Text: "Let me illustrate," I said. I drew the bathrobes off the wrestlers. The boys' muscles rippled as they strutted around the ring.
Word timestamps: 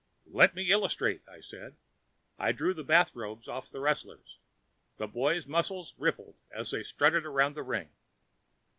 "Let 0.31 0.55
me 0.55 0.71
illustrate," 0.71 1.21
I 1.29 1.41
said. 1.41 1.75
I 2.39 2.53
drew 2.53 2.73
the 2.73 2.83
bathrobes 2.83 3.47
off 3.47 3.69
the 3.69 3.79
wrestlers. 3.79 4.39
The 4.97 5.05
boys' 5.07 5.45
muscles 5.45 5.93
rippled 5.95 6.37
as 6.49 6.71
they 6.71 6.81
strutted 6.81 7.23
around 7.23 7.53
the 7.53 7.61
ring. 7.61 7.91